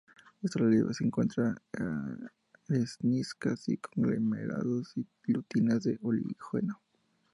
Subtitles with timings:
[0.41, 1.57] En otro relieve se encuentran
[2.67, 6.81] areniscas, conglomerados y lutitas del Oligoceno.